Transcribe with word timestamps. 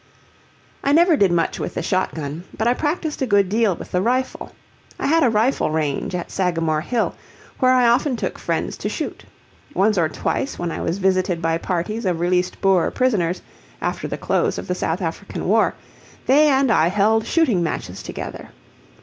I 0.83 0.93
never 0.93 1.15
did 1.15 1.31
much 1.31 1.59
with 1.59 1.75
the 1.75 1.83
shotgun, 1.83 2.43
but 2.57 2.67
I 2.67 2.73
practiced 2.73 3.21
a 3.21 3.27
good 3.27 3.49
deal 3.49 3.75
with 3.75 3.91
the 3.91 4.01
rifle. 4.01 4.51
I 4.99 5.05
had 5.05 5.21
a 5.23 5.29
rifle 5.29 5.69
range 5.69 6.15
at 6.15 6.31
Sagamore 6.31 6.81
Hill, 6.81 7.13
where 7.59 7.71
I 7.71 7.87
often 7.87 8.15
took 8.15 8.39
friends 8.39 8.77
to 8.77 8.89
shoot. 8.89 9.25
Once 9.75 9.99
or 9.99 10.09
twice 10.09 10.57
when 10.57 10.71
I 10.71 10.81
was 10.81 10.97
visited 10.97 11.39
by 11.39 11.59
parties 11.59 12.05
of 12.07 12.19
released 12.19 12.59
Boer 12.61 12.89
prisoners, 12.89 13.43
after 13.79 14.07
the 14.07 14.17
close 14.17 14.57
of 14.57 14.67
the 14.67 14.73
South 14.73 15.03
African 15.03 15.47
War, 15.47 15.75
they 16.25 16.47
and 16.49 16.71
I 16.71 16.87
held 16.87 17.27
shooting 17.27 17.61
matches 17.61 18.01
together. 18.01 18.49